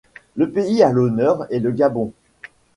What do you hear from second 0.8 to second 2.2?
à l'honneur est le Gabon.